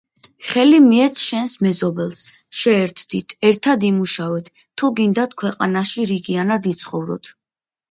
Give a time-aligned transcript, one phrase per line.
[0.51, 2.21] „ხელი მიეც შენს მეზობელს,
[2.61, 7.35] შეერთდით, ერთად იმუშავეთ, თუ გინდათ ქვეყანაში რიგიანად იცხოვროთ.“